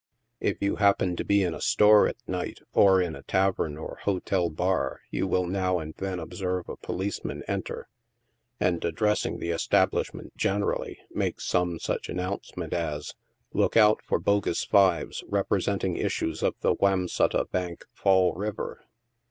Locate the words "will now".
5.27-5.77